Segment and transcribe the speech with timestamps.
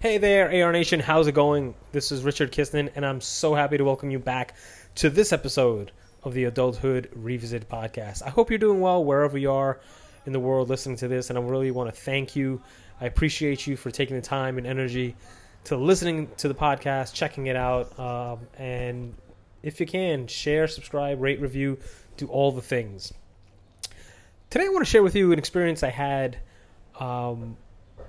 [0.00, 0.98] Hey there, AR Nation.
[0.98, 1.74] How's it going?
[1.92, 4.54] This is Richard Kistner, and I'm so happy to welcome you back
[4.94, 8.22] to this episode of the Adulthood Revisited podcast.
[8.22, 9.78] I hope you're doing well wherever you are
[10.24, 12.62] in the world listening to this, and I really want to thank you.
[12.98, 15.16] I appreciate you for taking the time and energy
[15.64, 19.14] to listening to the podcast, checking it out, um, and
[19.62, 21.78] if you can, share, subscribe, rate, review,
[22.16, 23.12] do all the things.
[24.48, 26.38] Today, I want to share with you an experience I had.
[26.98, 27.58] Um,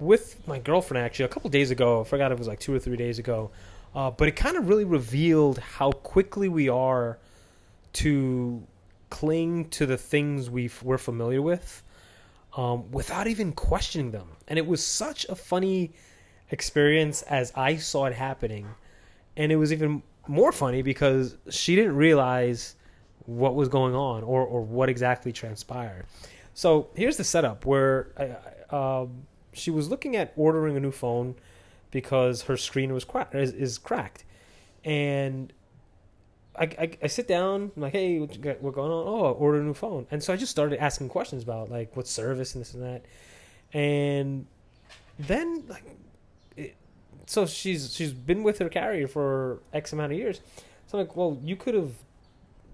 [0.01, 2.01] with my girlfriend actually a couple days ago.
[2.01, 3.51] I forgot it was like two or three days ago,
[3.95, 7.19] uh, but it kind of really revealed how quickly we are
[7.93, 8.65] to
[9.09, 11.83] cling to the things we we're familiar with
[12.57, 14.27] um, without even questioning them.
[14.47, 15.91] And it was such a funny
[16.49, 18.67] experience as I saw it happening,
[19.37, 22.75] and it was even more funny because she didn't realize
[23.25, 26.05] what was going on or or what exactly transpired.
[26.53, 31.35] So here's the setup where I, um, she was looking at ordering a new phone
[31.91, 34.23] because her screen was is, is cracked,
[34.83, 35.51] and
[36.55, 39.07] I, I, I sit down I'm like hey what going on?
[39.07, 40.07] Oh I ordered a new phone.
[40.11, 43.05] And so I just started asking questions about like what service and this and that,
[43.73, 44.47] and
[45.19, 45.83] then like
[46.55, 46.75] it,
[47.25, 50.41] so she's she's been with her carrier for X amount of years,
[50.87, 51.91] so I'm like well you could have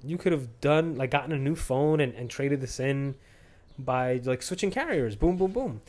[0.04, 3.16] you could have done like gotten a new phone and, and traded this in
[3.80, 5.16] by like switching carriers.
[5.16, 5.82] Boom boom boom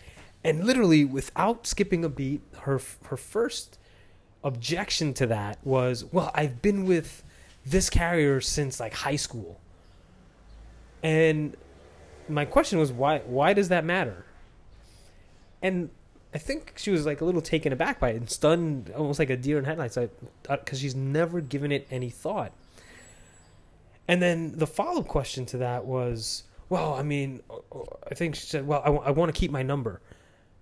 [0.45, 3.79] and literally without skipping a beat her her first
[4.45, 7.25] objection to that was well i've been with
[7.71, 9.61] this carrier since like high school.
[11.03, 11.57] And
[12.29, 14.25] my question was why why does that matter?
[15.63, 15.91] And
[16.35, 19.31] i think she was like a little taken aback by it and stunned almost like
[19.31, 22.53] a deer in headlights because uh, she's never given it any thought.
[24.07, 28.35] And then the follow-up question to that was well i mean uh, uh, i think
[28.35, 30.01] she said well I, w- I want to keep my number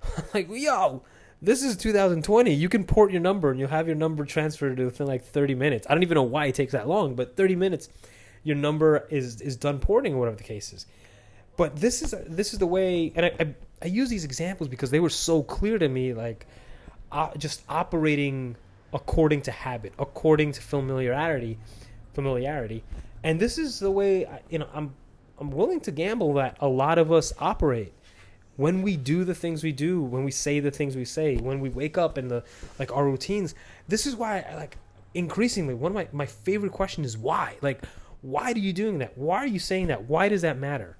[0.34, 1.02] like, yo,
[1.42, 2.52] this is 2020.
[2.52, 5.86] You can port your number and you'll have your number transferred within like 30 minutes.
[5.88, 7.88] I don't even know why it takes that long, but 30 minutes,
[8.42, 10.86] your number is is done porting or whatever the case is.
[11.56, 14.90] But this is this is the way, and I I, I use these examples because
[14.90, 16.46] they were so clear to me, like
[17.10, 18.56] uh, just operating
[18.92, 21.58] according to habit, according to familiarity,
[22.14, 22.84] familiarity,
[23.24, 24.94] and this is the way I, you know I'm
[25.38, 27.92] I'm willing to gamble that a lot of us operate
[28.56, 31.61] when we do the things we do, when we say the things we say, when
[31.61, 32.44] we wake up and the
[32.78, 33.55] like our routines,
[33.89, 34.78] this is why I like
[35.15, 37.56] increasingly one of my, my favorite question is why?
[37.62, 37.84] Like
[38.22, 39.17] why are you doing that?
[39.17, 40.05] Why are you saying that?
[40.05, 40.97] Why does that matter?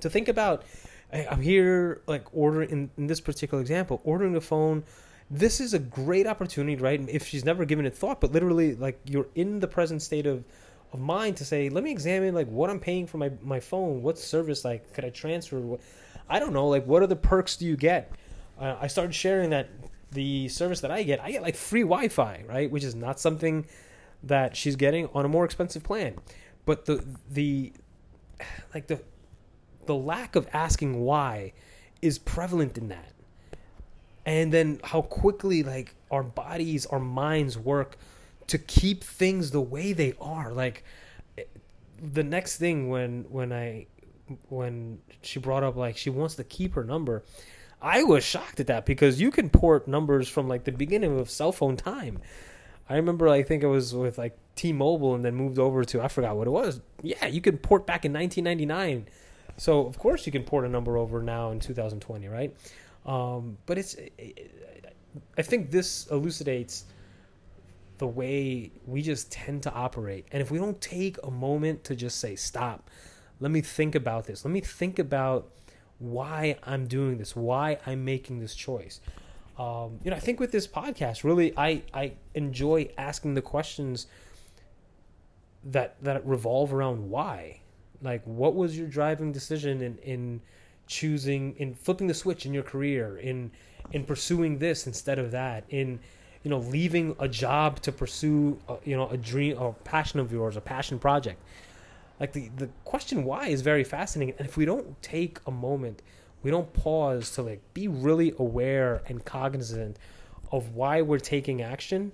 [0.00, 0.64] To think about
[1.12, 4.84] I'm here like ordering in, in this particular example, ordering a phone
[5.28, 7.04] this is a great opportunity, right?
[7.08, 10.44] If she's never given it thought, but literally like you're in the present state of
[10.92, 14.02] of mind to say, let me examine like what I'm paying for my, my phone,
[14.02, 15.78] what service like could I transfer?
[16.28, 18.12] I don't know, like what other perks do you get?
[18.58, 19.68] Uh, I started sharing that
[20.12, 22.70] the service that I get, I get like free Wi-Fi, right?
[22.70, 23.66] Which is not something
[24.22, 26.16] that she's getting on a more expensive plan.
[26.64, 27.72] But the the
[28.74, 29.00] like the
[29.86, 31.52] the lack of asking why
[32.02, 33.12] is prevalent in that.
[34.24, 37.96] And then how quickly like our bodies, our minds work
[38.48, 40.52] to keep things the way they are.
[40.52, 40.82] Like
[42.00, 43.86] the next thing when when I
[44.48, 47.24] when she brought up like she wants to keep her number,
[47.80, 51.30] I was shocked at that because you can port numbers from like the beginning of
[51.30, 52.20] cell phone time.
[52.88, 56.08] I remember I think it was with like T-Mobile and then moved over to I
[56.08, 56.80] forgot what it was.
[57.02, 59.08] Yeah, you can port back in 1999.
[59.56, 62.54] So of course you can port a number over now in 2020, right?
[63.04, 63.96] Um, but it's
[65.38, 66.84] I think this elucidates
[67.98, 70.26] the way we just tend to operate.
[70.32, 72.90] And if we don't take a moment to just say stop,
[73.40, 74.44] let me think about this.
[74.44, 75.48] Let me think about
[75.98, 79.00] why I'm doing this, why I'm making this choice.
[79.58, 84.06] Um, you know, I think with this podcast, really, I I enjoy asking the questions
[85.64, 87.60] that that revolve around why.
[88.02, 90.40] Like, what was your driving decision in in
[90.86, 93.50] choosing in flipping the switch in your career in
[93.92, 95.98] in pursuing this instead of that in
[96.44, 100.30] you know leaving a job to pursue a, you know a dream or passion of
[100.30, 101.42] yours a passion project
[102.18, 106.02] like the, the question why is very fascinating and if we don't take a moment
[106.42, 109.98] we don't pause to like be really aware and cognizant
[110.52, 112.12] of why we're taking action,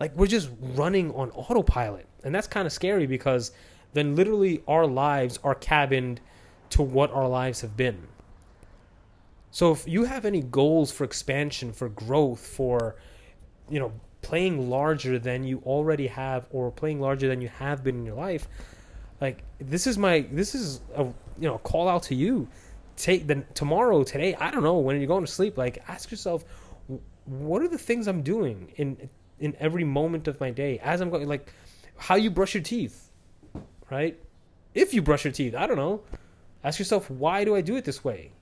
[0.00, 2.06] like we're just running on autopilot.
[2.24, 3.52] And that's kind of scary because
[3.94, 6.20] then literally our lives are cabined
[6.70, 8.06] to what our lives have been.
[9.50, 12.96] So if you have any goals for expansion, for growth, for
[13.70, 17.96] you know, playing larger than you already have or playing larger than you have been
[17.96, 18.46] in your life,
[19.22, 22.48] like this is my this is a you know, call out to you.
[22.96, 26.44] Take the tomorrow, today, I don't know, when you're going to sleep, like ask yourself
[27.24, 29.08] what are the things I'm doing in
[29.38, 31.52] in every moment of my day as I'm going like
[31.96, 33.10] how you brush your teeth,
[33.90, 34.18] right?
[34.74, 36.02] If you brush your teeth, I don't know.
[36.64, 38.32] Ask yourself why do I do it this way?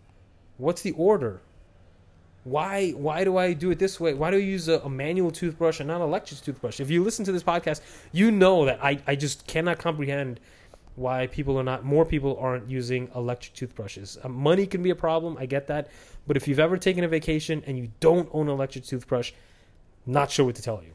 [0.56, 1.42] What's the order?
[2.44, 4.14] Why why do I do it this way?
[4.14, 6.80] Why do I use a, a manual toothbrush and not an electric toothbrush?
[6.80, 7.82] If you listen to this podcast,
[8.12, 10.40] you know that I, I just cannot comprehend
[11.00, 14.18] why people are not more people aren't using electric toothbrushes.
[14.22, 15.88] Um, money can be a problem, I get that,
[16.26, 19.32] but if you've ever taken a vacation and you don't own an electric toothbrush,
[20.06, 20.92] not sure what to tell you.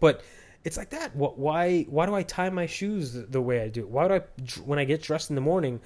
[0.00, 0.22] But
[0.64, 1.14] it's like that.
[1.14, 1.38] What?
[1.38, 1.82] Why?
[1.82, 3.86] Why do I tie my shoes the, the way I do?
[3.86, 4.20] Why do I
[4.64, 5.80] when I get dressed in the morning?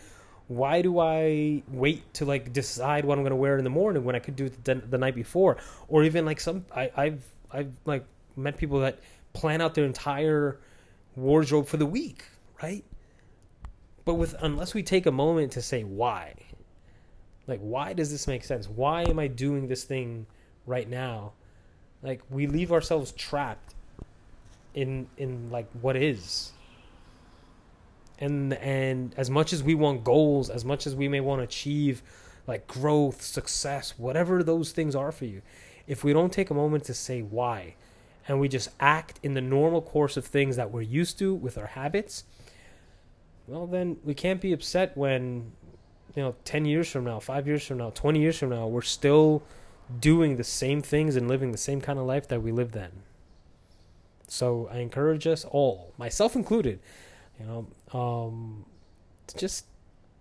[0.47, 4.05] Why do I wait to like decide what I'm going to wear in the morning
[4.05, 5.59] when I could do it the, the night before?
[5.89, 8.05] Or even like some I, I've I've like
[8.37, 9.01] met people that
[9.33, 10.59] plan out their entire
[11.17, 12.25] wardrobe for the week,
[12.63, 12.85] right?
[14.09, 16.33] But with unless we take a moment to say why,
[17.47, 18.67] like why does this make sense?
[18.67, 20.25] Why am I doing this thing
[20.65, 21.35] right now?
[22.03, 23.75] Like we leave ourselves trapped
[24.73, 26.53] in in like what is.
[28.19, 31.45] And and as much as we want goals, as much as we may want to
[31.45, 32.03] achieve
[32.47, 35.43] like growth, success, whatever those things are for you,
[35.87, 37.75] if we don't take a moment to say why
[38.27, 41.59] and we just act in the normal course of things that we're used to with
[41.59, 42.25] our habits,
[43.49, 45.53] well then we can't be upset when
[46.15, 48.83] you know 10 years from now, 5 years from now, 20 years from now we're
[48.83, 49.43] still
[50.01, 52.91] doing the same things and living the same kind of life that we lived then.
[54.29, 56.81] So I encourage us all, myself included,
[57.41, 58.67] you know, um,
[59.37, 59.65] just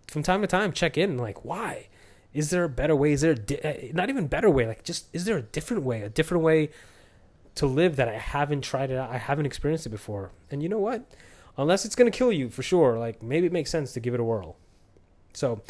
[0.07, 1.17] from time to time check in.
[1.17, 1.87] Like, why?
[2.33, 3.11] Is there a better way?
[3.11, 4.65] Is there di- uh, not even better way?
[4.65, 6.01] Like, just is there a different way?
[6.01, 6.69] A different way
[7.55, 9.09] to live that I haven't tried it out.
[9.09, 10.31] I haven't experienced it before.
[10.51, 11.03] And you know what?
[11.57, 14.19] Unless it's gonna kill you for sure, like maybe it makes sense to give it
[14.19, 14.57] a whirl.
[15.33, 15.61] So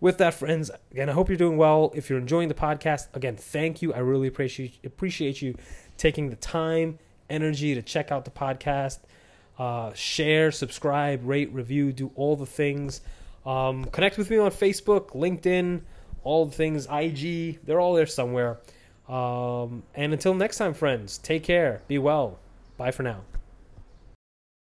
[0.00, 1.92] with that, friends, again, I hope you're doing well.
[1.94, 3.94] If you're enjoying the podcast, again, thank you.
[3.94, 5.54] I really appreciate appreciate you
[5.96, 6.98] taking the time
[7.28, 8.98] energy to check out the podcast,
[9.58, 13.00] uh, share, subscribe, rate, review, do all the things.
[13.44, 15.82] Um, connect with me on Facebook, LinkedIn,
[16.24, 17.64] all the things, IG.
[17.64, 18.58] They're all there somewhere.
[19.08, 21.80] Um, and until next time, friends, take care.
[21.86, 22.38] Be well.
[22.76, 23.22] Bye for now.